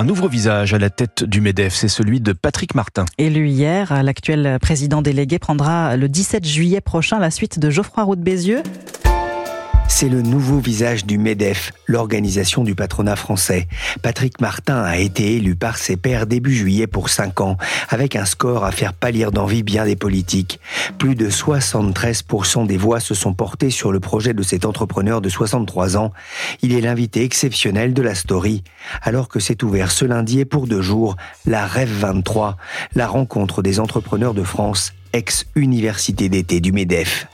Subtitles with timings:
[0.00, 3.04] Un nouveau visage à la tête du MEDEF, c'est celui de Patrick Martin.
[3.18, 8.14] Élu hier, l'actuel président délégué prendra le 17 juillet prochain la suite de Geoffroy Roux
[8.14, 8.62] de Bézieux.
[9.90, 13.66] C'est le nouveau visage du MEDEF, l'organisation du patronat français.
[14.02, 17.56] Patrick Martin a été élu par ses pairs début juillet pour 5 ans,
[17.88, 20.60] avec un score à faire pâlir d'envie bien des politiques.
[20.98, 25.28] Plus de 73% des voix se sont portées sur le projet de cet entrepreneur de
[25.28, 26.12] 63 ans.
[26.62, 28.62] Il est l'invité exceptionnel de la story,
[29.02, 31.16] alors que s'est ouvert ce lundi et pour deux jours
[31.46, 32.56] la Rêve 23,
[32.94, 37.26] la rencontre des entrepreneurs de France, ex-université d'été du MEDEF.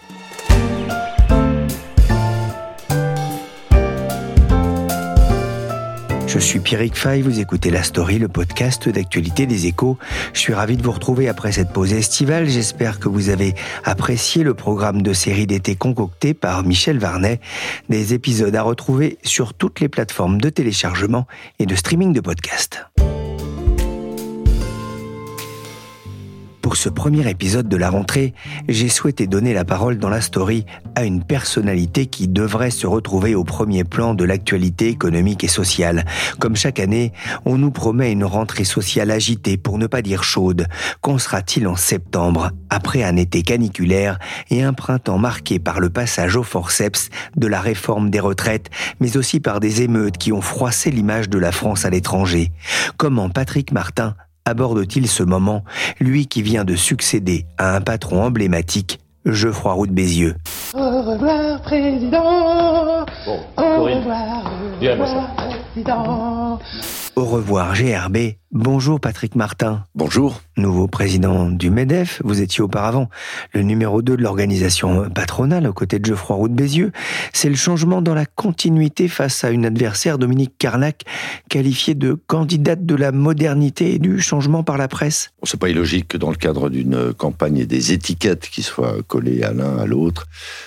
[6.34, 9.98] Je suis Pierrick Fay, vous écoutez La Story, le podcast d'actualité des échos.
[10.32, 12.48] Je suis ravi de vous retrouver après cette pause estivale.
[12.48, 13.54] J'espère que vous avez
[13.84, 17.38] apprécié le programme de série d'été concocté par Michel Varnet.
[17.88, 21.28] Des épisodes à retrouver sur toutes les plateformes de téléchargement
[21.60, 22.84] et de streaming de podcasts.
[26.64, 28.32] Pour ce premier épisode de la rentrée,
[28.70, 30.64] j'ai souhaité donner la parole dans la story
[30.94, 36.06] à une personnalité qui devrait se retrouver au premier plan de l'actualité économique et sociale.
[36.38, 37.12] Comme chaque année,
[37.44, 40.66] on nous promet une rentrée sociale agitée, pour ne pas dire chaude.
[41.02, 46.34] Qu'en sera-t-il en septembre, après un été caniculaire et un printemps marqué par le passage
[46.34, 48.70] au forceps de la réforme des retraites,
[49.00, 52.52] mais aussi par des émeutes qui ont froissé l'image de la France à l'étranger
[52.96, 54.14] Comment Patrick Martin
[54.46, 55.64] aborde-t-il ce moment,
[56.00, 60.36] lui qui vient de succéder à un patron emblématique, Geoffroy Roux de Bézieux?
[60.74, 63.06] Au revoir, président.
[63.24, 64.96] Bon, Au revoir, au viens,
[67.16, 68.34] Au revoir GRB.
[68.50, 69.84] Bonjour Patrick Martin.
[69.94, 70.42] Bonjour.
[70.56, 73.08] Nouveau président du MEDEF, vous étiez auparavant
[73.52, 76.92] le numéro 2 de l'organisation patronale aux côtés de Geoffroy Roux de Bézieux.
[77.32, 81.02] C'est le changement dans la continuité face à une adversaire, Dominique Carlac,
[81.48, 85.30] qualifiée de candidate de la modernité et du changement par la presse.
[85.40, 89.42] Bon, c'est pas illogique que dans le cadre d'une campagne des étiquettes qui soient collées
[89.42, 90.26] à l'un à l'autre,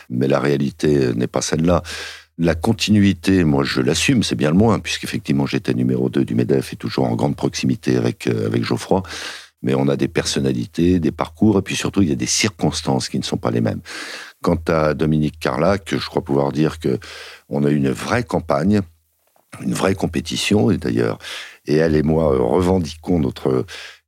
[0.10, 1.84] mais la réalité n'est pas celle-là.
[2.40, 6.74] La continuité, moi je l'assume, c'est bien le moins, puisqu'effectivement j'étais numéro 2 du MEDEF
[6.74, 9.02] et toujours en grande proximité avec, euh, avec Geoffroy.
[9.64, 13.10] Mais on a des personnalités, des parcours, et puis surtout il y a des circonstances
[13.10, 13.82] qui ne sont pas les mêmes.
[14.44, 17.00] Quant à Dominique Carlac, je crois pouvoir dire que
[17.50, 18.82] on a une vraie campagne,
[19.62, 21.18] une vraie compétition, et d'ailleurs,
[21.66, 23.66] et elle et moi revendiquons notre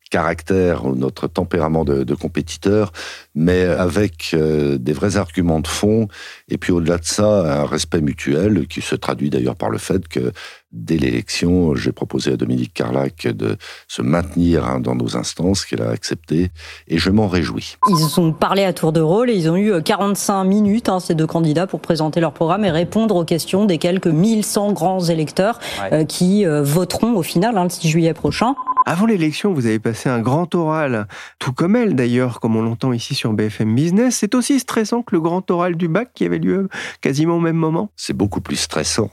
[0.10, 2.92] caractère ou notre tempérament de, de compétiteur,
[3.36, 6.08] mais avec euh, des vrais arguments de fond,
[6.50, 10.08] et puis au-delà de ça, un respect mutuel qui se traduit d'ailleurs par le fait
[10.08, 10.32] que
[10.72, 15.82] dès l'élection, j'ai proposé à Dominique Carlac de se maintenir hein, dans nos instances, qu'elle
[15.82, 16.52] a accepté,
[16.88, 17.78] et je m'en réjouis.
[17.90, 21.16] Ils ont parlé à tour de rôle et ils ont eu 45 minutes, hein, ces
[21.16, 25.60] deux candidats, pour présenter leur programme et répondre aux questions des quelques 1100 grands électeurs
[25.92, 28.56] euh, qui euh, voteront au final hein, le 6 juillet prochain.
[28.90, 31.08] Avant l'élection, vous avez passé un grand oral,
[31.38, 34.16] tout comme elle d'ailleurs, comme on l'entend ici sur BFM Business.
[34.16, 36.70] C'est aussi stressant que le grand oral du bac qui avait lieu
[37.00, 39.12] quasiment au même moment C'est beaucoup plus stressant,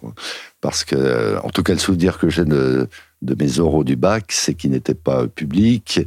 [0.62, 2.88] parce que, en tout cas, le souvenir que j'ai de,
[3.22, 6.00] de mes oraux du bac, c'est qu'ils n'étaient pas publics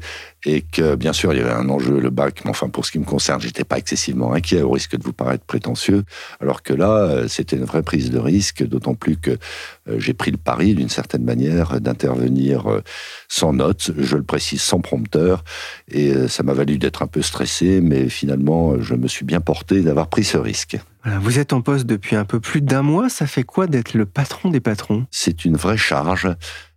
[0.45, 2.91] et que, bien sûr, il y avait un enjeu, le bac, mais enfin, pour ce
[2.91, 6.03] qui me concerne, j'étais pas excessivement inquiet au risque de vous paraître prétentieux,
[6.39, 10.13] alors que là, euh, c'était une vraie prise de risque, d'autant plus que euh, j'ai
[10.13, 12.83] pris le pari, d'une certaine manière, d'intervenir euh,
[13.27, 15.43] sans notes, je le précise, sans prompteur,
[15.91, 19.81] et ça m'a valu d'être un peu stressé, mais finalement, je me suis bien porté
[19.81, 20.77] d'avoir pris ce risque.
[21.03, 23.09] Voilà, Vous êtes en poste depuis un peu plus d'un mois.
[23.09, 25.05] Ça fait quoi d'être le patron des patrons?
[25.11, 26.27] C'est une vraie charge.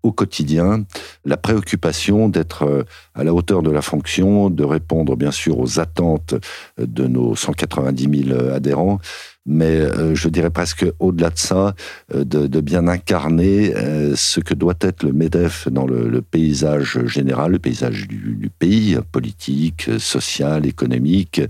[0.02, 0.84] Au quotidien
[1.24, 2.84] la préoccupation d'être euh,
[3.14, 6.34] à la hauteur de la fonction, de répondre bien sûr aux attentes
[6.78, 8.98] de nos 190 000 adhérents,
[9.44, 11.74] mais euh, je dirais presque au-delà de ça,
[12.14, 13.74] euh, de, bien incarner
[14.14, 19.90] ce que doit être le MEDEF dans le, paysage général, le paysage du, pays, politique,
[19.98, 21.40] social, économique,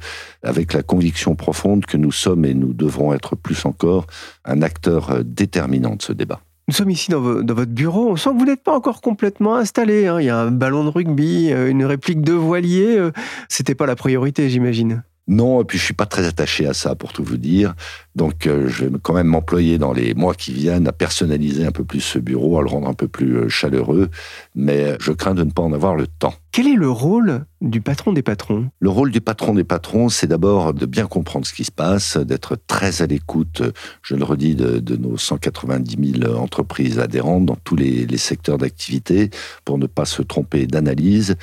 [0.42, 4.06] avec la conviction profonde que nous sommes et nous devrons être plus encore
[4.44, 6.40] un acteur déterminant de ce débat.
[6.72, 8.08] Nous sommes ici dans, votre bureau.
[8.08, 10.06] On sent que vous n'êtes pas encore complètement installé.
[10.06, 10.20] Hein.
[10.20, 12.96] Il y a un ballon de rugby, euh, une réplique de voilier.
[12.96, 13.12] Euh.
[13.50, 15.02] C'était pas la priorité, j'imagine.
[15.28, 17.74] Non, et puis je suis pas très attaché à ça pour tout vous dire.
[18.16, 21.72] Donc euh, je vais quand même m'employer dans les mois qui viennent à personnaliser un
[21.72, 24.08] peu plus ce bureau, à le rendre un peu plus chaleureux,
[24.54, 26.32] mais je crains de ne pas en avoir le temps.
[26.52, 28.68] Quel est le rôle du patron des patrons?
[28.78, 32.18] Le rôle du patron des patrons, c'est d'abord de bien comprendre ce qui se passe,
[32.18, 33.62] d'être très à l'écoute,
[34.02, 39.30] je le redis, de, nos 190 000 entreprises adhérentes dans tous les, secteurs d'activité
[39.64, 41.36] pour ne pas se tromper d'analyse.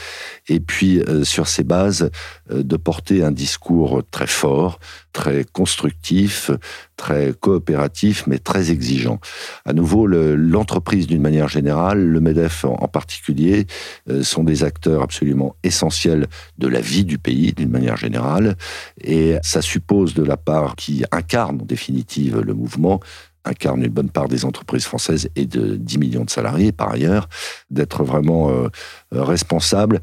[0.48, 2.12] Et puis, euh, sur ces bases,
[2.52, 4.78] euh, de porter un discours très fort,
[5.14, 6.52] très constructif,
[6.98, 9.20] très coopératif, mais très exigeant.
[9.66, 13.68] À nouveau, l'entreprise d'une manière générale, le MEDEF en, particulier,
[14.10, 16.28] euh, sont des acteurs absolument essentiels
[16.58, 18.56] de la vie du pays d'une manière générale,
[19.02, 23.00] et ça suppose de la part qui incarne en définitive le mouvement
[23.46, 27.30] incarne une bonne part des entreprises françaises et de 10 millions de salariés par ailleurs,
[27.70, 28.68] d'être vraiment euh,
[29.14, 30.02] euh, responsable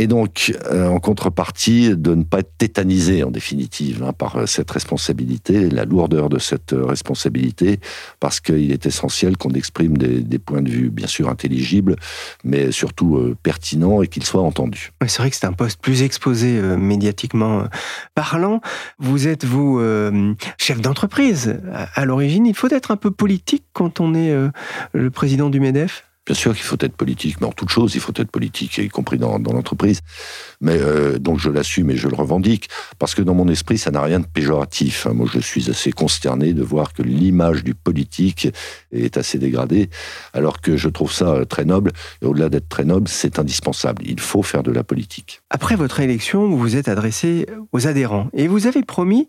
[0.00, 4.46] et donc, euh, en contrepartie, de ne pas être tétanisé, en définitive, hein, par euh,
[4.46, 7.80] cette responsabilité, la lourdeur de cette euh, responsabilité,
[8.20, 11.96] parce qu'il est essentiel qu'on exprime des, points de vue, bien sûr, intelligibles,
[12.44, 14.92] mais surtout pertinents et qu'ils soient entendus.
[15.04, 17.64] c'est vrai que c'est un poste plus exposé médiatiquement
[18.14, 18.60] parlant.
[19.00, 19.80] Vous êtes, vous,
[20.58, 21.58] chef d'entreprise.
[21.72, 24.32] À, à l'origine, il faut être un peu politique quand on est
[24.92, 26.07] le président du MEDEF?
[26.28, 28.88] Bien sûr qu'il faut être politique, mais en toute chose, il faut être politique, y
[28.90, 30.00] compris dans, l'entreprise.
[30.60, 33.90] Mais euh, donc je l'assume et je le revendique, parce que dans mon esprit, ça
[33.90, 35.06] n'a rien de péjoratif.
[35.06, 38.46] Moi, je suis assez consterné de voir que l'image du politique
[38.92, 39.88] est assez dégradée,
[40.34, 41.92] alors que je trouve ça euh, très noble.
[42.20, 44.02] Et au-delà d'être très noble, c'est indispensable.
[44.04, 45.40] Il faut faire de la politique.
[45.48, 49.28] Après votre élection, vous vous êtes adressé aux adhérents et vous avez promis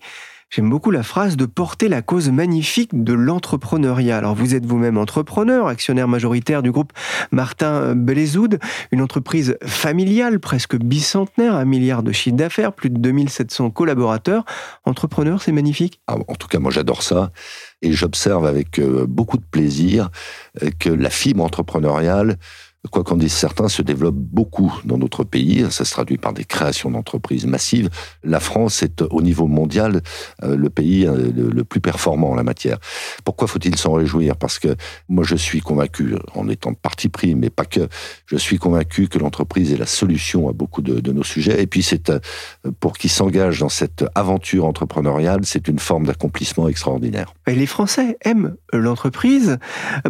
[0.52, 4.18] J'aime beaucoup la phrase de porter la cause magnifique de l'entrepreneuriat.
[4.18, 6.92] Alors vous êtes vous-même entrepreneur, actionnaire majoritaire du groupe
[7.32, 8.58] Martin Belézoud,
[8.92, 14.44] une entreprise familiale presque bicentenaire, un milliard de chiffre d'affaires, plus de 2700 collaborateurs.
[14.86, 16.02] Entrepreneur, c'est magnifique?
[16.08, 17.32] Ah, en tout cas, moi j'adore ça
[17.84, 20.10] et j'observe avec euh, beaucoup de plaisir
[20.64, 22.38] euh, que la fibre entrepreneuriale
[22.88, 25.66] quoi qu'en disent certains, se développe beaucoup dans notre pays.
[25.70, 27.90] Ça se traduit par des créations d'entreprises massives.
[28.24, 30.02] La France est au niveau mondial
[30.44, 32.78] euh, le pays euh, le plus performant en la matière.
[33.26, 34.38] Pourquoi faut-il s'en réjouir?
[34.38, 34.76] Parce que
[35.10, 37.90] moi je suis convaincu, en étant parti pris, mais pas que,
[38.26, 41.62] je suis convaincu que l'entreprise est la solution à beaucoup de, nos sujets.
[41.62, 42.20] Et puis c'est euh,
[42.80, 47.34] pour qui s'engage dans cette aventure entrepreneuriale, c'est une forme d'accomplissement extraordinaire.
[47.46, 49.58] Et les Français aiment l'entreprise,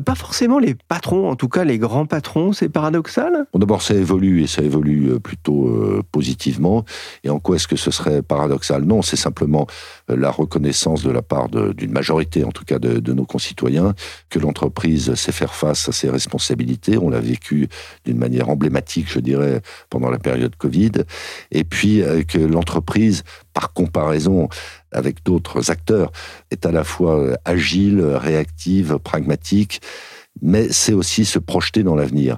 [0.05, 4.47] pas forcément les patrons, en tout cas les grands patrons paradoxal D'abord, ça évolue et
[4.47, 6.85] ça évolue euh, plutôt euh, positivement.
[7.23, 8.83] Et en quoi est-ce que ce serait paradoxal?
[8.83, 9.67] Non, c'est simplement
[10.09, 13.93] euh, la reconnaissance de la part d'une majorité, en tout cas de, nos concitoyens,
[14.29, 16.97] que l'entreprise sait faire face à ses responsabilités.
[16.97, 17.67] On l'a vécu
[18.05, 20.91] d'une manière emblématique, je dirais, pendant la période Covid.
[21.51, 23.23] Et puis que l'entreprise,
[23.53, 24.47] par comparaison
[24.91, 26.11] avec d'autres acteurs,
[26.51, 29.81] est à la fois agile, réactive, pragmatique
[30.41, 32.37] mais c'est aussi se projeter dans l'avenir.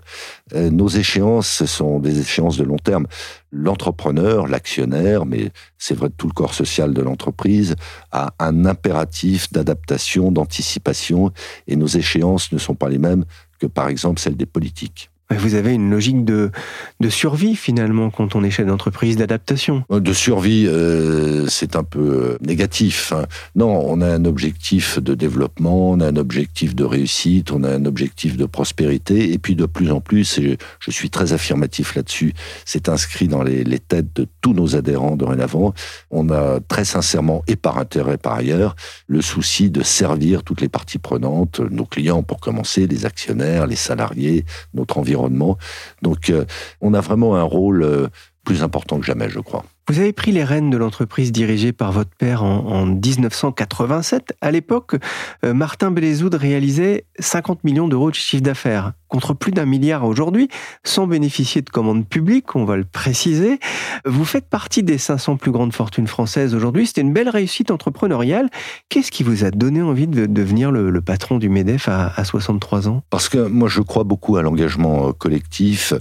[0.53, 3.07] Euh, nos échéances, ce sont des échéances de long terme.
[3.51, 7.75] L'entrepreneur, l'actionnaire, mais c'est vrai de tout le corps social de l'entreprise,
[8.11, 11.31] a un impératif d'adaptation, d'anticipation,
[11.67, 13.25] et nos échéances ne sont pas les mêmes
[13.59, 15.10] que par exemple celles des politiques.
[15.37, 16.51] Vous avez une logique de,
[16.99, 19.83] de survie finalement quand on est chef d'entreprise, d'adaptation.
[19.89, 23.13] De survie, euh, c'est un peu euh, négatif.
[23.13, 23.25] Hein.
[23.55, 27.69] Non, on a un objectif de développement, on a un objectif de réussite, on a
[27.69, 31.95] un objectif de prospérité, et puis de plus en plus, et je suis très affirmatif
[31.95, 32.33] là-dessus,
[32.65, 35.73] c'est inscrit dans les, les têtes de tous nos adhérents dorénavant.
[36.09, 38.75] On a très sincèrement, et par intérêt par ailleurs,
[39.07, 43.75] le souci de servir toutes les parties prenantes, nos clients pour commencer, les actionnaires, les
[43.75, 46.45] salariés, notre environnement donc, euh,
[46.81, 48.07] on a vraiment un rôle euh,
[48.43, 49.63] plus important que jamais, je crois.
[49.87, 54.33] Vous avez pris les rênes de l'entreprise dirigée par votre père en, 1987.
[54.41, 54.95] À l'époque,
[55.43, 58.93] euh, Martin Bélézoud réalisait 50 millions d'euros de chiffre d'affaires.
[59.11, 60.47] Contre plus d'un milliard aujourd'hui,
[60.85, 63.59] sans bénéficier de commandes publiques, on va le préciser.
[64.05, 66.87] Vous faites partie des 500 plus grandes fortunes françaises aujourd'hui.
[66.87, 68.49] C'était une belle réussite entrepreneuriale.
[68.87, 72.87] Qu'est-ce qui vous a donné envie de devenir le, patron du MEDEF à, à 63
[72.87, 73.03] ans?
[73.09, 75.93] Parce que moi, je crois beaucoup à l'engagement euh, collectif.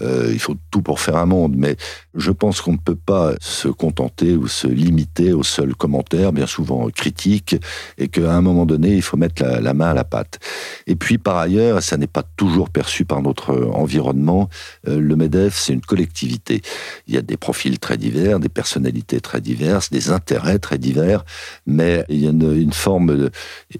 [0.00, 1.76] Euh, il faut tout pour faire un monde, mais
[2.14, 6.46] je pense qu'on ne peut pas se contenter ou se limiter aux seuls commentaires, bien
[6.46, 7.56] souvent critiques,
[7.98, 10.38] et qu'à un moment donné, il faut mettre la, main à la pâte.
[10.86, 14.48] Et puis, par ailleurs, ça n'est pas toujours perçu par notre environnement,
[14.88, 16.62] euh, le MEDEF, c'est une collectivité.
[17.06, 21.24] Il y a des profils très divers, des personnalités très diverses, des intérêts très divers,
[21.66, 23.30] mais il y a une, forme,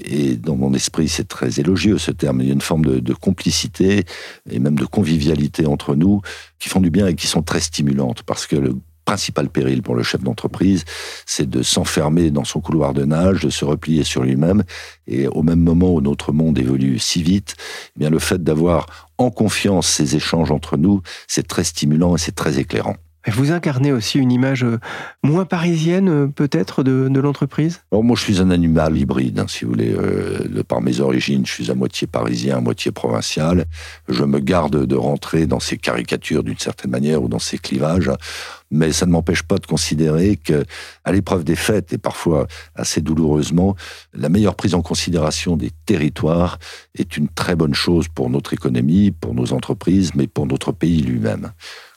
[0.04, 2.98] et dans mon esprit, c'est très élogieux ce terme, il y a une forme de,
[2.98, 4.04] de complicité
[4.50, 6.20] et même de convivialité entre nous
[6.58, 8.74] qui font du bien et qui sont très stimulantes parce que le
[9.04, 10.84] principal péril pour le chef d'entreprise,
[11.26, 14.62] c'est de s'enfermer dans son couloir de nage, de se replier sur lui-même.
[15.06, 17.56] Et au même moment où notre monde évolue si vite,
[17.96, 18.86] eh bien le fait d'avoir
[19.18, 22.96] en confiance ces échanges entre nous, c'est très stimulant et c'est très éclairant.
[23.28, 24.80] Vous incarnez aussi une image euh,
[25.22, 27.80] moins parisienne, euh, peut-être, de, l'entreprise?
[27.92, 29.94] Alors Moi, je suis un animal hybride, hein, si vous voulez.
[29.94, 33.66] Euh, de par mes origines, je suis à moitié parisien, à moitié provincial.
[34.08, 38.10] Je me garde de rentrer dans ces caricatures d'une certaine manière ou dans ces clivages.
[38.72, 40.64] Mais ça ne m'empêche pas de considérer que,
[41.04, 43.76] à l'épreuve des faits, et parfois assez douloureusement,
[44.14, 46.58] la meilleure prise en considération des territoires
[46.98, 51.02] est une très bonne chose pour notre économie, pour nos entreprises, mais pour notre pays
[51.02, 51.52] lui-même.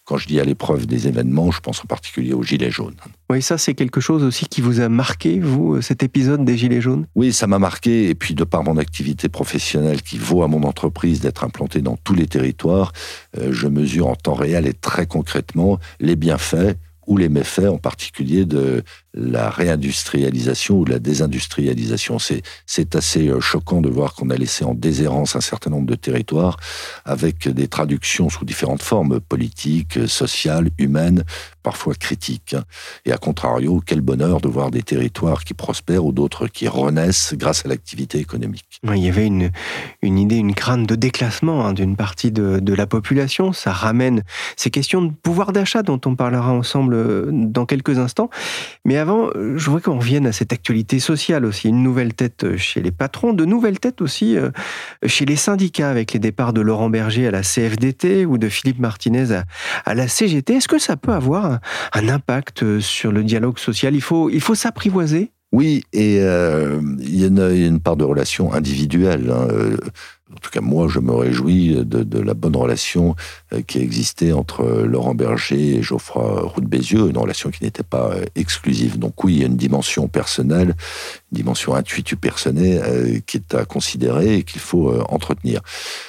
[0.06, 2.96] Quand je dis à l'épreuve des événements, je pense en particulier aux Gilets jaunes.
[3.32, 6.80] Oui, ça c'est quelque chose aussi qui vous a marqué, vous, cet épisode des Gilets
[6.80, 7.08] jaunes?
[7.16, 10.62] Oui, ça m'a marqué, et puis de par mon activité professionnelle qui vaut à mon
[10.62, 12.92] entreprise d'être implantée dans tous les territoires,
[13.40, 17.78] euh, je mesure en temps réel et très concrètement les bienfaits ou les méfaits en
[17.78, 18.84] particulier de
[19.16, 22.18] la réindustrialisation ou la désindustrialisation.
[22.20, 25.96] C'est assez euh, choquant de voir qu'on a laissé en déshérence un certain nombre de
[25.96, 26.58] territoires
[27.06, 31.24] avec des traductions sous différentes formes, politiques, sociales, humaines,
[31.64, 32.56] parfois critiques.
[33.06, 37.34] Et à contrario, quel bonheur de voir des territoires qui prospèrent ou d'autres qui renaissent
[37.36, 38.80] grâce à l'activité économique.
[38.84, 39.52] Il y avait une,
[40.02, 43.54] une idée, une crainte de déclassement hein, d'une partie de, la population.
[43.54, 44.24] Ça ramène
[44.58, 48.30] ces questions de pouvoir d'achat dont on parlera ensemble euh, dans quelques instants.
[48.84, 48.98] Mais
[49.34, 51.70] je voudrais qu'on revienne à cette actualité sociale aussi.
[51.70, 54.50] Une nouvelle tête chez les patrons, de nouvelles têtes aussi euh,
[55.06, 58.80] chez les syndicats, avec les départs de Laurent Berger à la CFDT ou de Philippe
[58.80, 59.42] Martinez
[59.86, 60.56] à, la CGT.
[60.56, 61.60] Est-ce que ça peut avoir
[61.94, 63.96] un, impact sur le dialogue social?
[63.96, 68.52] Il faut, il faut s'apprivoiser oui, et euh, il, y a une, part de relation
[68.52, 69.32] individuelle.
[69.32, 69.48] Hein.
[70.34, 74.62] En tout cas, moi, je me réjouis de, la bonne relation euh, qui existait entre
[74.62, 78.98] euh, Laurent Berger et Geoffroy Roux Bézieux, une relation qui n'était pas euh, exclusive.
[79.00, 80.76] Donc oui, il y a une dimension personnelle,
[81.32, 85.62] une dimension intuitive personnelle qui est à considérer et qu'il faut entretenir.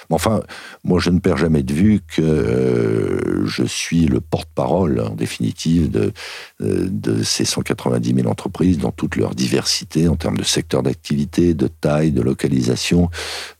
[0.08, 0.42] Mais enfin,
[0.84, 6.12] moi, je ne perds jamais de vue que je suis le porte-parole, en définitive, de,
[6.60, 11.68] de ces 190 000 entreprises dans toute leur diversité en termes de secteur d'activité, de
[11.68, 13.10] taille, de localisation.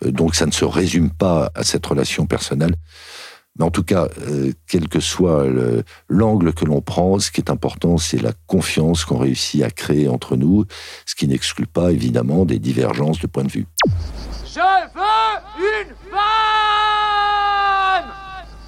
[0.04, 2.76] Donc ça ne se résume pas à cette relation personnelle.
[3.58, 5.46] Mais en tout cas, euh, quel que soit
[6.08, 10.08] l'angle que l'on prend, ce qui est important, c'est la confiance qu'on réussit à créer
[10.08, 10.64] entre nous,
[11.06, 13.66] ce qui n'exclut pas évidemment des divergences de point de vue.
[14.44, 16.95] Je veux une femme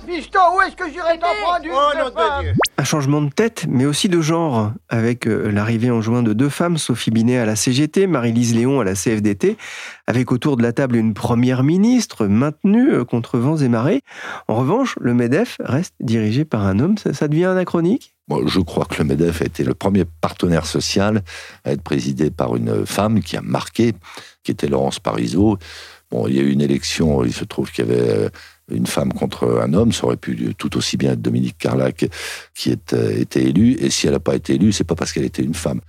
[0.08, 4.08] Fiston, où est-ce que j'irai t'en prendre une oh, un changement de tête, mais aussi
[4.08, 8.06] de genre, avec euh, l'arrivée en juin de deux femmes, Sophie Binet à la CGT,
[8.06, 9.58] Marie-Lise Léon à la CFDT,
[10.06, 14.00] avec autour de la table une première ministre maintenue euh, contre vents et marées.
[14.46, 16.96] En revanche, le MEDEF reste dirigé par un homme.
[16.98, 18.14] Ça, devient anachronique?
[18.46, 21.22] Je crois que le MEDEF a été le premier partenaire social
[21.64, 23.92] à être présidé par une femme qui a marqué,
[24.42, 25.58] qui était Laurence Parisot.
[26.10, 28.28] Bon, il y a eu une élection, il se trouve qu'il y avait euh,
[28.70, 32.06] une femme contre un homme, ça aurait pu tout aussi bien être Dominique Carlac
[32.54, 33.76] qui euh, été élue.
[33.80, 35.80] Et si elle n'a pas été élue, c'est pas parce qu'elle était une femme.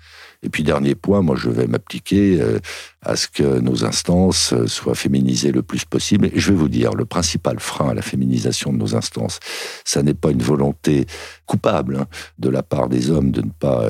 [0.41, 2.59] Et puis dernier point, moi je vais m'appliquer euh,
[3.01, 6.27] à ce que nos instances euh, soient féminisées le plus possible.
[6.27, 9.39] Et je vais vous dire, le principal frein à la féminisation de nos instances,
[9.83, 11.05] ça n'est pas une volonté
[11.45, 12.07] coupable hein,
[12.37, 13.87] de la part des hommes de ne pas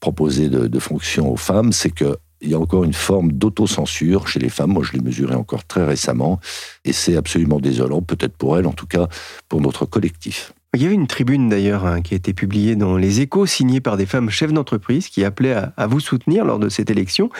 [0.00, 4.38] proposer de fonctions aux femmes, c'est que il y a encore une forme d'autocensure chez
[4.38, 4.72] les femmes.
[4.72, 6.40] Moi, je l'ai mesuré encore très récemment.
[6.84, 9.08] Et c'est absolument désolant, peut-être pour elles, en tout cas
[9.48, 10.52] pour notre collectif.
[10.74, 13.80] Il y avait une tribune d'ailleurs hein, qui a été publiée dans Les Échos, signée
[13.80, 17.30] par des femmes chefs d'entreprise qui appelaient à, vous soutenir lors de cette élection.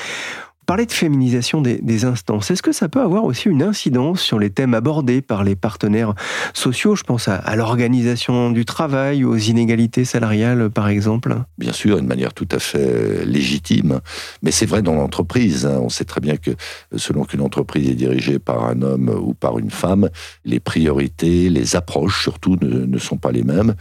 [0.67, 2.51] Parlez de féminisation des, instances.
[2.51, 6.15] Est-ce que ça peut avoir aussi une incidence sur les thèmes abordés par les partenaires
[6.53, 6.95] sociaux?
[6.95, 11.37] Je pense à, l'organisation du travail, aux inégalités salariales, par exemple.
[11.57, 14.01] Bien sûr, une manière tout à fait légitime.
[14.43, 15.65] Mais c'est vrai dans l'entreprise.
[15.65, 15.79] Hein.
[15.81, 16.51] On sait très bien que
[16.97, 20.11] selon qu'une entreprise est dirigée par un homme ou par une femme,
[20.45, 23.75] les priorités, les approches surtout ne sont pas les mêmes.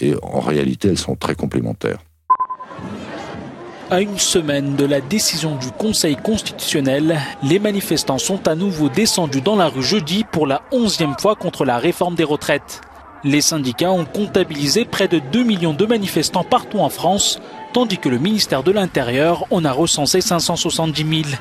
[0.00, 1.98] Et en réalité, elles sont très complémentaires.
[3.92, 9.42] À une semaine de la décision du Conseil constitutionnel, les manifestants sont à nouveau descendus
[9.42, 12.80] dans la rue jeudi pour la onzième fois contre la réforme des retraites.
[13.22, 17.38] Les syndicats ont comptabilisé près de 2 millions de manifestants partout en France,
[17.74, 21.36] tandis que le ministère de l'Intérieur en a recensé 570 000.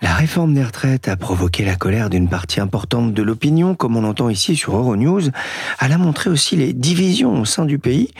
[0.00, 4.02] La réforme des retraites a provoqué la colère d'une partie importante de l'opinion, comme on
[4.02, 5.22] l'entend ici sur Euronews.
[5.80, 8.12] Elle a montré aussi les divisions au sein du pays.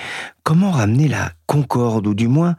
[0.42, 2.56] Comment ramener la concorde, ou du moins,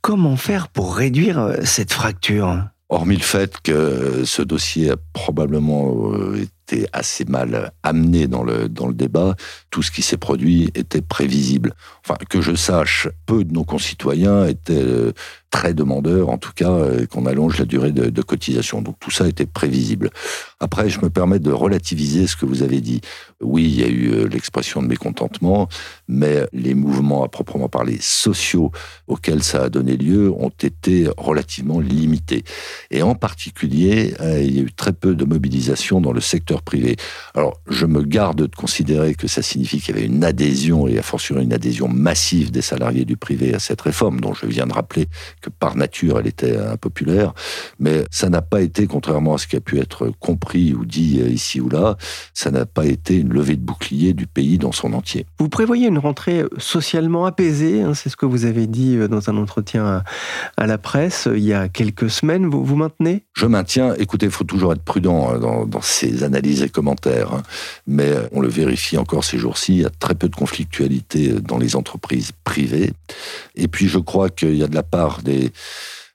[0.00, 2.64] comment faire pour réduire euh, cette fracture?
[2.88, 8.68] Hormis le fait que ce dossier a probablement euh, été assez mal amené dans le,
[8.68, 9.34] dans le débat,
[9.72, 11.74] tout ce qui s'est produit était prévisible.
[12.04, 15.12] Enfin, que je sache, peu de nos concitoyens étaient euh,
[15.50, 18.82] très demandeurs, en tout cas, euh, qu'on allonge la durée de, cotisation.
[18.82, 20.10] Donc tout ça était prévisible.
[20.60, 23.00] Après, je me permets de relativiser ce que vous avez dit.
[23.40, 25.68] Oui, il y a eu euh, l'expression de mécontentement,
[26.06, 28.72] mais les mouvements à proprement parler sociaux
[29.08, 32.44] auxquels ça a donné lieu ont été relativement limités.
[32.90, 36.96] Et en particulier, il y a eu très peu de mobilisation dans le secteur privé.
[37.34, 40.98] Alors, je me garde de considérer que ça signifie qu'il y avait une adhésion, et
[40.98, 44.66] a fortiori une adhésion massive des salariés du privé à cette réforme, dont je viens
[44.66, 45.06] de rappeler
[45.40, 47.34] que par nature elle était impopulaire,
[47.78, 51.20] mais ça n'a pas été, contrairement à ce qui a pu être compris ou dit
[51.20, 51.96] ici ou là,
[52.34, 55.26] ça n'a pas été une levée de bouclier du pays dans son entier.
[55.38, 59.30] Vous prévoyez une rentrée socialement apaisée, hein, c'est ce que vous avez dit euh, dans
[59.30, 60.02] un entretien
[60.56, 63.24] à, la presse euh, il y a quelques semaines, vous, vous maintenez?
[63.34, 67.42] Je maintiens, écoutez, il faut toujours être prudent dans, dans ces analyses et commentaires, hein.
[67.86, 69.38] mais euh, on le vérifie encore ces
[69.68, 72.92] il y a très peu de conflictualité dans les entreprises privées.
[73.54, 75.52] Et puis je crois qu'il y a de la part des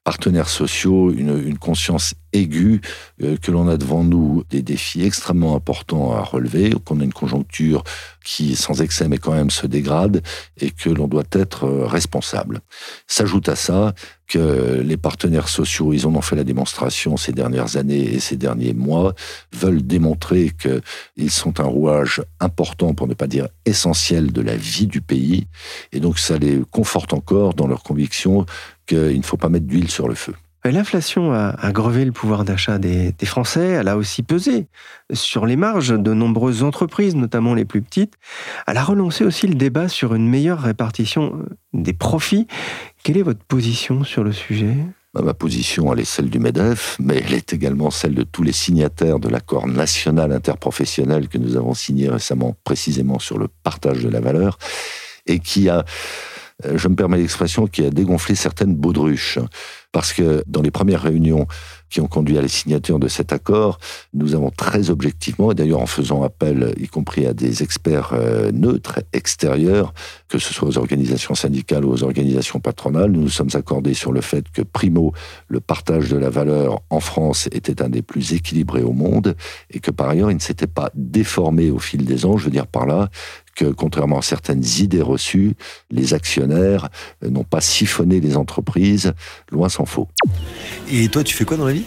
[0.07, 2.79] partenaires sociaux une, conscience aiguë
[3.21, 7.11] euh, que l'on a devant nous des défis extrêmement importants à relever, qu'on a une
[7.11, 7.83] conjoncture
[8.23, 10.21] qui, sans excès, mais quand même se dégrade,
[10.61, 12.61] et que l'on doit être euh, responsable.
[13.05, 13.93] S'ajoute à ça
[14.29, 18.37] que les partenaires sociaux, ils en ont fait la démonstration ces dernières années et ces
[18.37, 19.13] derniers mois,
[19.53, 24.87] veulent démontrer qu'ils sont un rouage important, pour ne pas dire essentiel, de la vie
[24.87, 25.47] du pays,
[25.91, 28.45] et donc ça les conforte encore dans leur conviction
[28.88, 30.34] qu'il ne faut pas mettre d'huile sur le feu.
[30.72, 34.67] L'inflation a, grevé le pouvoir d'achat des, Français, elle a aussi pesé
[35.13, 38.15] sur les marges de nombreuses entreprises, notamment les plus petites.
[38.67, 42.47] Elle a relancé aussi le débat sur une meilleure répartition euh, des profits.
[43.04, 44.76] Quelle est votre position sur le sujet?
[45.13, 48.43] Bah, Ma position, elle est celle du MEDEF, mais elle est également celle de tous
[48.43, 54.04] les signataires de l'accord national interprofessionnel que nous avons signé récemment, précisément sur le partage
[54.04, 54.58] de la valeur,
[55.28, 55.86] et qui a
[56.63, 59.39] je me permets l'expression, qui a dégonflé certaines baudruches.
[59.91, 61.48] Parce que dans les premières réunions
[61.89, 63.80] qui ont conduit à la signature de cet accord,
[64.13, 68.52] nous avons très objectivement, et d'ailleurs en faisant appel, y compris à des experts euh,
[68.52, 69.93] neutres, extérieurs,
[70.28, 74.12] que ce soit aux organisations syndicales ou aux organisations patronales, nous nous sommes accordés sur
[74.12, 75.13] le fait que, primo,
[75.48, 79.36] le partage de la valeur en France était un des plus équilibrés au monde,
[79.72, 82.52] et que par ailleurs, il ne s'était pas déformé au fil des ans, je veux
[82.52, 83.10] dire par là,
[83.58, 85.56] que, contrairement à certaines idées reçues,
[85.91, 86.89] les actionnaires
[87.28, 89.13] n'ont pas siphonné les entreprises,
[89.52, 90.08] loin s'en faut.
[90.89, 91.84] Et toi, tu fais quoi dans la vie?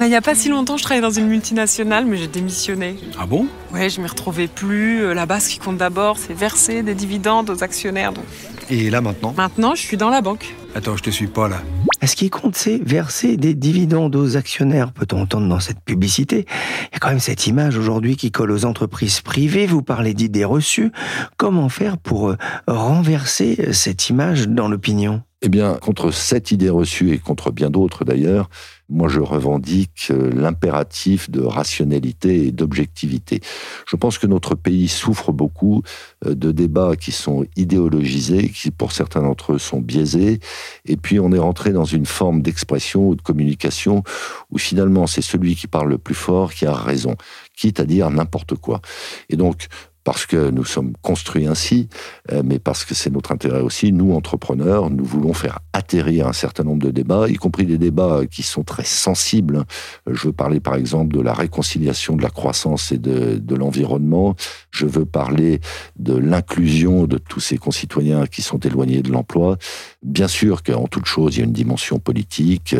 [0.00, 2.96] Bah, il n'y a pas si longtemps, je travaillais dans une multinationale, mais j'ai démissionné.
[3.18, 3.46] Ah bon?
[3.72, 5.04] Ouais, je m'y retrouvais plus.
[5.04, 8.12] Euh, là-bas, ce qui compte d'abord, c'est verser des dividendes aux actionnaires.
[8.12, 8.24] Donc...
[8.70, 9.34] Et là, maintenant?
[9.36, 10.54] Maintenant, je suis dans la banque.
[10.74, 11.62] Attends, je te suis pas là.
[12.04, 16.46] Ce qui compte, c'est verser des dividendes aux actionnaires, peut-on entendre dans cette publicité?
[16.90, 19.66] Il y a quand même cette image aujourd'hui qui colle aux entreprises privées.
[19.66, 20.90] Vous parlez d'idées reçues.
[21.36, 22.36] Comment faire pour euh,
[22.66, 25.22] renverser cette image dans l'opinion?
[25.44, 28.48] Eh bien, contre cette idée reçue et contre bien d'autres d'ailleurs,
[28.88, 33.40] moi je revendique euh, l'impératif de rationalité et d'objectivité.
[33.88, 35.82] Je pense que notre pays souffre beaucoup
[36.24, 40.38] euh, de débats qui sont idéologisés, qui pour certains d'entre eux sont biaisés,
[40.84, 44.04] et puis on est rentré dans une forme d'expression ou de communication
[44.50, 47.16] où finalement c'est celui qui parle le plus fort qui a raison,
[47.56, 48.80] quitte à dire n'importe quoi.
[49.28, 49.66] Et donc,
[50.04, 51.88] parce que nous sommes construits ainsi,
[52.30, 53.92] euh, mais parce que c'est notre intérêt aussi.
[53.92, 58.22] Nous, entrepreneurs, nous voulons faire atterrir un certain nombre de débats, y compris des débats
[58.30, 59.64] qui sont très sensibles.
[60.10, 64.34] Je veux parler par exemple de la réconciliation de la croissance et de, de l'environnement.
[64.70, 65.60] Je veux parler
[65.96, 69.56] de l'inclusion de tous ces concitoyens qui sont éloignés de l'emploi.
[70.02, 72.74] Bien sûr qu'en toute chose, il y a une dimension politique,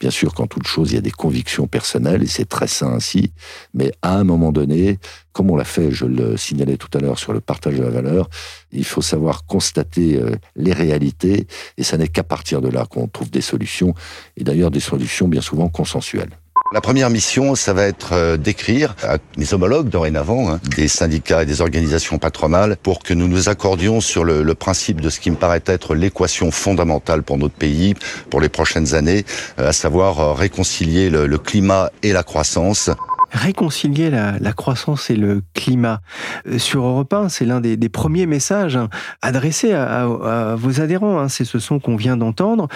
[0.00, 2.92] bien sûr qu'en toute chose, il y a des convictions personnelles, et c'est très sain
[2.92, 3.32] ainsi,
[3.74, 4.98] mais à un moment donné,
[5.38, 7.90] comme on l'a fait, je le signalais tout à l'heure sur le partage de la
[7.90, 8.28] valeur,
[8.72, 11.46] il faut savoir constater euh, les réalités,
[11.76, 13.94] et ça n'est qu'à partir de là qu'on trouve des solutions,
[14.36, 16.30] et d'ailleurs des solutions bien souvent consensuelles.
[16.74, 21.44] La première mission, ça va être euh, d'écrire à mes homologues dorénavant, hein, des syndicats
[21.44, 25.30] et des organisations patronales, pour que nous nous accordions sur le, principe de ce qui
[25.30, 27.94] me paraît être l'équation fondamentale pour notre pays
[28.28, 29.24] pour les prochaines années,
[29.60, 32.90] euh, à savoir réconcilier le climat et la croissance
[33.30, 36.00] réconcilier la, croissance et le climat.
[36.56, 38.88] Sur Europe 1, c'est l'un des, premiers messages hein,
[39.22, 40.06] adressés à,
[40.56, 41.18] vos adhérents.
[41.18, 42.68] Hein, c'est ce son qu'on vient d'entendre.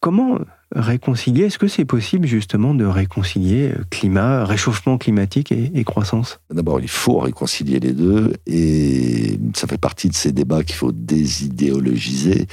[0.00, 0.38] Comment
[0.74, 1.44] réconcilier?
[1.44, 6.40] Est-ce que c'est possible justement de réconcilier climat, réchauffement climatique et, et croissance?
[6.50, 10.92] D'abord, il faut réconcilier les deux et ça fait partie de ces débats qu'il faut
[10.92, 12.46] désidéologiser.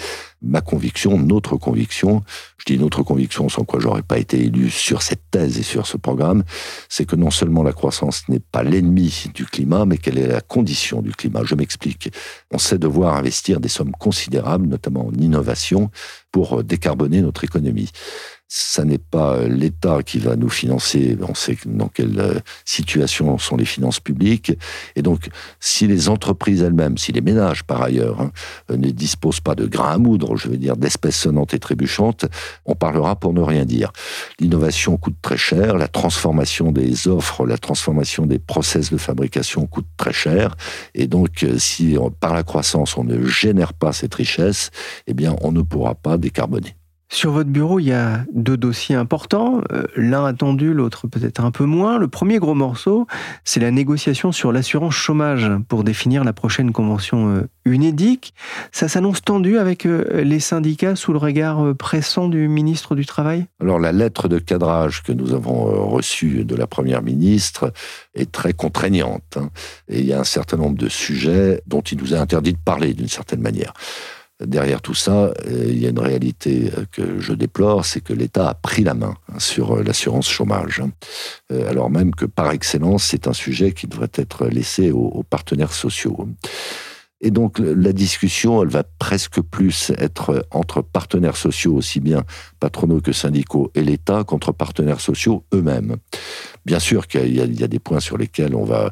[0.44, 2.24] Ma conviction, notre conviction,
[2.58, 5.88] je dis notre conviction sans quoi j'aurais pas été élu sur cette thèse et sur
[5.88, 6.44] ce programme,
[6.90, 10.42] c'est que non seulement la croissance n'est pas l'ennemi du climat, mais qu'elle est la
[10.42, 11.44] condition du climat.
[11.46, 12.12] Je m'explique.
[12.52, 15.90] On sait devoir investir des sommes considérables, notamment en innovation,
[16.32, 17.90] pour décarboner notre économie
[18.56, 21.18] ça n'est pas l'État qui va nous financer.
[21.28, 24.52] On sait dans quelle situation sont les finances publiques.
[24.96, 28.32] Et donc, si les entreprises elles-mêmes, si les ménages par ailleurs, hein,
[28.70, 32.28] ne disposent pas de grains à moudre, je veux dire d'espèces sonnantes et trébuchantes,
[32.66, 33.92] on parlera pour ne rien dire.
[34.40, 39.88] L'innovation coûte très cher, la transformation des offres, la transformation des process de fabrication coûte
[39.98, 40.56] très cher.
[40.94, 44.70] Et donc, si par la croissance on ne génère pas cette richesse,
[45.08, 46.76] eh bien, on ne pourra pas décarboner.
[47.14, 51.52] Sur votre bureau, il y a deux dossiers importants, euh, l'un attendu, l'autre peut-être un
[51.52, 52.00] peu moins.
[52.00, 53.06] Le premier gros morceau,
[53.44, 58.34] c'est la négociation sur l'assurance chômage pour définir la prochaine convention euh, UNEDIC.
[58.72, 63.46] Ça s'annonce tendu avec euh, les syndicats sous le regard pressant du ministre du Travail?
[63.62, 67.74] Alors la lettre de cadrage que nous avons reçue de la Première ministre
[68.16, 69.38] est très contraignante.
[69.38, 69.52] Hein.
[69.88, 72.58] Et il y a un certain nombre de sujets dont il nous a interdit de
[72.66, 73.74] parler d'une certaine manière
[74.46, 78.54] derrière tout ça, il y a une réalité que je déplore, c'est que l'État a
[78.54, 80.82] pris la main sur l'assurance chômage,
[81.50, 86.28] alors même que par excellence, c'est un sujet qui devrait être laissé aux, partenaires sociaux.
[87.22, 92.24] Et donc la discussion, elle va presque plus être entre partenaires sociaux, aussi bien
[92.60, 95.96] patronaux que syndicaux, et l'État qu'entre partenaires sociaux eux-mêmes.
[96.66, 98.92] Bien sûr qu'il y, y, a des points sur lesquels on va,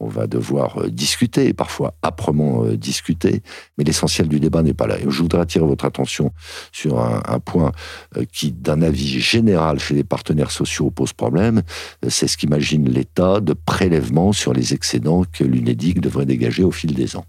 [0.00, 3.42] on va devoir euh, discuter, parfois âprement euh, discuter,
[3.76, 4.96] mais l'essentiel du débat n'est pas là.
[5.00, 6.32] Je voudrais attirer votre attention
[6.72, 7.72] sur un, un point
[8.16, 11.62] euh, qui, d'un avis général chez les partenaires sociaux, pose problème.
[12.08, 16.94] C'est ce qu'imagine l'État de prélèvement sur les excédents que l'UNEDIC devrait dégager au fil
[16.94, 17.24] des ans.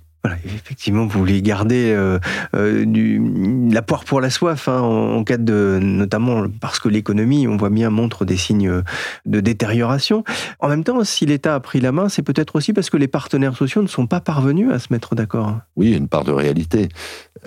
[0.46, 2.20] Effectivement, vous voulez garder euh,
[2.54, 7.56] euh, la poire pour la soif, hein, en, cas de, notamment parce que l'économie, on
[7.56, 8.84] voit bien, montre des signes
[9.26, 10.26] de détérioration.
[10.60, 13.08] En même temps, si l'État a pris la main, c'est peut-être aussi parce que les
[13.08, 15.58] partenaires sociaux ne sont pas parvenus à se mettre d'accord.
[15.78, 16.90] Oui, une part de réalité.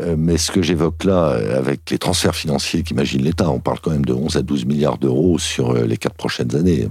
[0.01, 3.91] Euh, mais ce que j'évoque là, avec les transferts financiers qu'imagine l'État, on parle quand
[3.91, 6.89] même de 11 à 12 milliards d'euros sur les quatre prochaines années.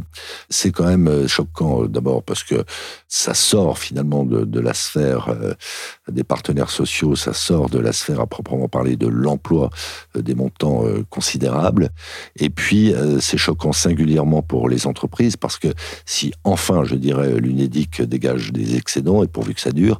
[0.49, 2.63] C'est quand même choquant, d'abord parce que
[3.07, 5.33] ça sort finalement de la sphère
[6.11, 9.69] des partenaires sociaux, ça sort de la sphère à proprement parler de l'emploi,
[10.15, 11.89] euh, des montants euh, considérables.
[12.37, 15.69] Et puis, euh, c'est choquant singulièrement pour les entreprises parce que
[16.05, 19.99] si enfin, je dirais, l'UNEDIC dégage des excédents, et pourvu que ça dure,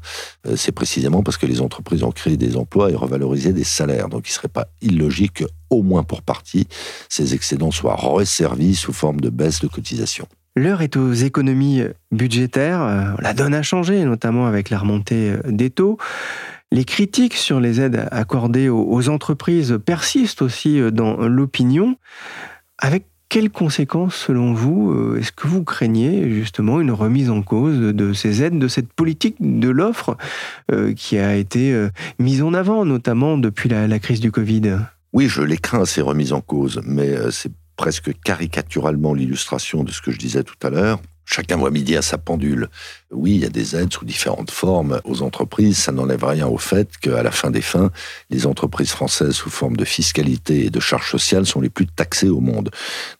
[0.56, 4.10] c'est précisément parce que les entreprises ont créé des emplois et revalorisé des salaires.
[4.10, 6.68] Donc, il ne serait pas illogique que, au moins pour partie,
[7.10, 10.28] ces excédents soient resservis sous forme de baisse de cotisation.
[10.56, 13.16] L'heure est aux économies budgétaires.
[13.20, 15.98] La donne a changé, notamment avec la remontée des taux.
[16.72, 21.96] Les critiques sur les aides accordées aux entreprises persistent aussi dans l'opinion.
[22.78, 28.12] Avec quelles conséquences, selon vous, est-ce que vous craignez justement une remise en cause de
[28.12, 30.18] ces aides, de cette politique de l'offre
[30.98, 31.88] qui a été
[32.20, 34.80] mise en avant, notamment depuis la, la crise du Covid?
[35.14, 40.02] Oui, je les crains, ces remises en cause, mais c'est presque caricaturalement l'illustration de ce
[40.02, 41.00] que je disais tout à l'heure.
[41.26, 42.68] Chacun voit midi à sa pendule.
[43.10, 45.78] Oui, il y a des aides sous différentes formes aux entreprises.
[45.78, 47.90] Ça n'enlève rien au fait qu'à la fin des fins,
[48.30, 52.28] les entreprises françaises sous forme de fiscalité et de charges sociales sont les plus taxées
[52.28, 52.70] au monde.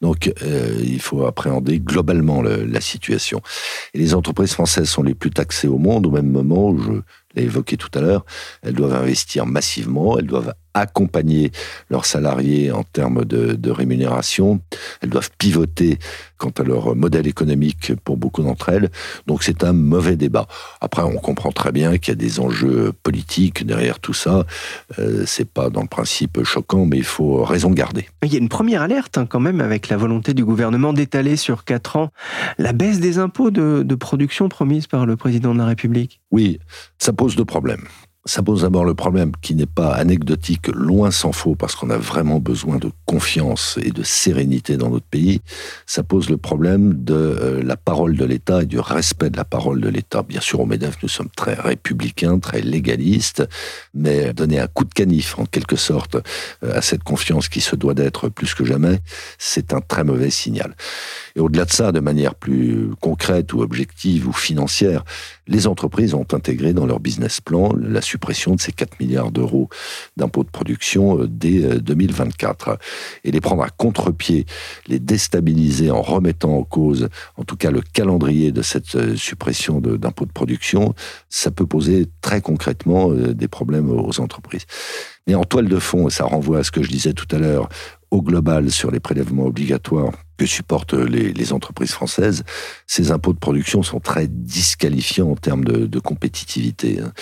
[0.02, 3.42] Donc, euh, il faut appréhender globalement la situation.
[3.94, 6.92] Et les entreprises françaises sont les plus taxées au monde au même moment où je
[7.36, 8.26] l'ai évoqué tout à l'heure,
[8.62, 11.52] elles doivent investir massivement, elles doivent accompagner
[11.90, 14.60] leurs salariés en termes de, rémunération,
[15.02, 15.98] elles doivent pivoter
[16.38, 18.90] quant à leur modèle économique pour beaucoup d'entre elles.
[19.28, 20.48] Donc c'est un mauvais débat.
[20.82, 24.46] Après, on comprend très bien qu'il y a des enjeux politiques derrière tout ça.
[25.00, 28.08] Euh, c'est pas dans le principe choquant, mais il faut raison garder.
[28.24, 31.36] Il y a une première alerte hein, quand même avec la volonté du gouvernement d'étaler
[31.38, 32.10] sur quatre ans
[32.58, 36.22] la baisse des impôts de, de production promise par le président de la République.
[36.32, 36.60] Oui,
[36.98, 37.86] ça pose deux problèmes.
[38.26, 41.98] Ça pose d'abord le problème qui n'est pas anecdotique, loin s'en faut, parce qu'on a
[41.98, 45.42] vraiment besoin de confiance et de sérénité dans notre pays.
[45.88, 49.44] Ça pose le problème de euh, la parole de l'État et du respect de la
[49.44, 50.22] parole de l'État.
[50.22, 53.44] Bien sûr, au MEDEF, nous sommes très républicains, très légalistes,
[53.96, 56.16] mais donner un coup de canif, en quelque sorte,
[56.64, 59.00] euh, à cette confiance qui se doit d'être plus que jamais,
[59.40, 60.76] c'est un très mauvais signal.
[61.36, 65.04] Et au-delà de ça, de manière plus concrète ou objective ou financière,
[65.48, 69.70] les entreprises ont intégré dans leur business plan la suppression de ces 4 milliards d'euros
[70.18, 72.68] d'impôts de production euh, dès 2024.
[72.70, 72.76] Euh,
[73.24, 74.46] Et les prendre à contre-pied,
[74.88, 79.80] les déstabiliser en remettant en cause, en tout cas, le calendrier de cette euh, suppression
[79.82, 80.94] d'impôts de, production,
[81.30, 84.66] ça peut poser très concrètement des problèmes aux entreprises.
[85.28, 87.38] Mais en toile de fond, et ça renvoie à ce que je disais tout à
[87.38, 87.70] l'heure,
[88.12, 92.44] au global sur les prélèvements obligatoires que supportent les, entreprises françaises,
[92.88, 97.00] ces impôts de production sont très disqualifiants en termes de, compétitivité.
[97.00, 97.14] Hein.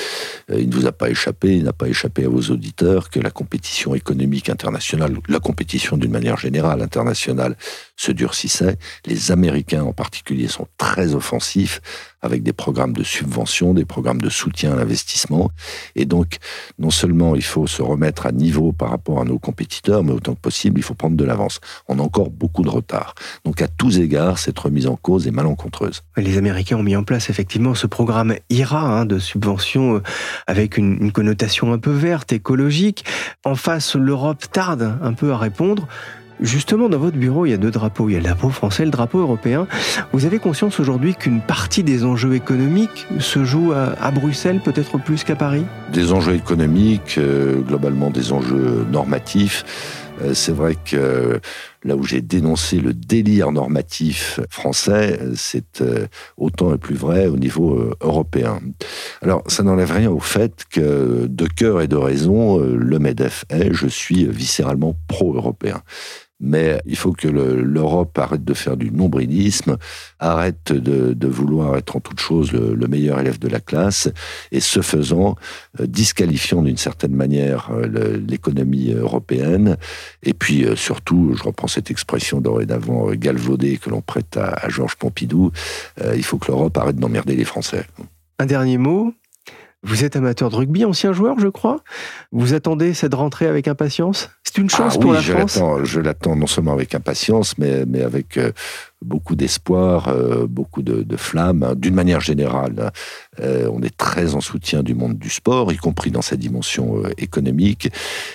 [0.52, 3.20] Euh, il ne vous a pas échappé, il n'a pas échappé à vos auditeurs que
[3.20, 7.58] la compétition économique internationale, la compétition d'une manière générale internationale,
[7.98, 8.78] se durcissait.
[9.06, 11.82] Les Américains en particulier sont très offensifs
[12.22, 15.52] avec des programmes de subvention, des programmes de soutien à l'investissement.
[15.96, 16.38] Et donc,
[16.78, 20.36] non seulement il faut se remettre à niveau par rapport à nos compétiteurs, mais autant
[20.36, 21.60] que possible, il faut prendre de l'avance.
[21.88, 23.09] On a encore beaucoup de retard.
[23.46, 26.02] Donc, à tous égards, cette remise en cause est malencontreuse.
[26.18, 30.04] Les Américains ont mis en place effectivement ce programme IRA hein, de subvention euh,
[30.48, 33.06] avec une, une connotation un peu verte, écologique.
[33.46, 35.88] En face, l'Europe tarde un peu à répondre.
[36.42, 38.08] Justement, dans votre bureau, il y a deux drapeaux.
[38.08, 39.68] Il y a le drapeau français et le drapeau européen.
[40.14, 45.24] Vous avez conscience aujourd'hui qu'une partie des enjeux économiques se joue à, Bruxelles, peut-être plus
[45.24, 45.66] qu'à Paris?
[45.92, 49.66] Des enjeux économiques, euh, globalement des enjeux normatifs.
[50.22, 51.40] Euh, c'est vrai que
[51.84, 57.38] là où j'ai dénoncé le délire normatif français, c'est euh, autant et plus vrai au
[57.38, 58.60] niveau européen.
[59.22, 63.74] Alors, ça n'enlève rien au fait que, de cœur et de raison, le MEDEF est,
[63.74, 65.82] je suis viscéralement pro-européen.
[66.40, 69.78] Mais il faut que l'Europe arrête de faire du nombrilisme,
[70.20, 74.10] arrête de, vouloir être en toute chose le, meilleur élève de la classe,
[74.52, 75.36] et ce faisant,
[75.80, 79.78] euh, disqualifiant d'une certaine manière euh, l'économie européenne.
[80.24, 84.70] Et puis euh, surtout, je reprends cette expression dorénavant galvaudée que l'on prête à, à
[84.70, 85.52] Georges Pompidou,
[86.16, 87.86] il faut que l'Europe arrête d'emmerder les Français.
[88.40, 89.14] Un dernier mot,
[89.84, 91.82] vous êtes amateur de rugby, ancien joueur, je crois?
[92.32, 94.30] Vous attendez cette rentrée avec impatience?
[94.44, 95.60] C'est une chance ah pour la je France?
[95.84, 98.52] Je l'attends non seulement avec impatience, mais, mais avec euh,
[99.02, 101.64] beaucoup d'espoir, euh, beaucoup de, de flammes.
[101.64, 101.74] Hein.
[101.76, 102.92] D'une manière générale, hein.
[103.40, 107.04] Euh, on est très en soutien du monde du sport, y compris dans sa dimension
[107.18, 107.90] économique.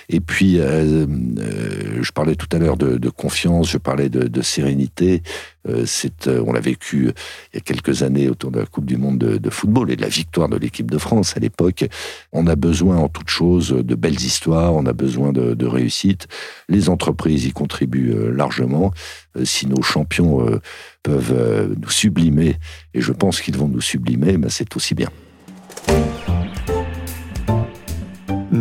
[0.08, 5.22] Et puis, je parlais tout à l'heure de, confiance, je parlais de, sérénité.
[5.66, 7.10] on l'a vécu
[7.52, 9.96] il y a quelques années autour de la Coupe du Monde de, de football et
[9.96, 11.84] de la victoire de l'équipe de France à l'époque.
[12.32, 16.28] On a besoin en toute chose de belles histoires, on a besoin de, de réussite.
[16.68, 18.92] Les entreprises y contribuent largement.
[19.44, 20.60] Si nos champions
[21.04, 22.56] peuvent euh, nous sublimer,
[22.94, 25.10] et je pense qu'ils vont nous sublimer, mais c'est aussi bien.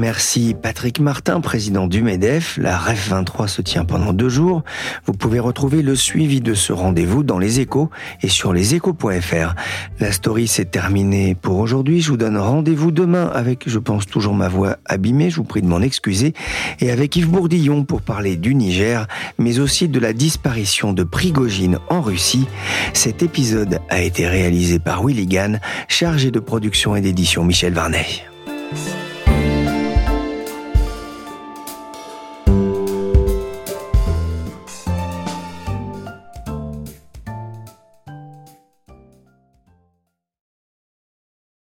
[0.03, 2.57] Merci Patrick Martin, président du MEDEF.
[2.57, 4.61] La REF 23 se tient pendant deux jours.
[5.05, 7.89] Vous pouvez retrouver le suivi de ce rendez-vous dans les échos
[8.21, 9.55] et sur leséchos.fr.
[10.01, 12.01] La story s'est terminée pour aujourd'hui.
[12.01, 15.29] Je vous donne rendez-vous demain avec, je pense, toujours ma voix abîmée.
[15.29, 16.33] Je vous prie de m'en excuser.
[16.81, 21.79] Et avec Yves Bourdillon pour parler du Niger, mais aussi de la disparition de Prigogine
[21.89, 22.49] en Russie.
[22.91, 28.05] Cet épisode a été réalisé par Willy Gann, chargé de production et d'édition Michel Varney.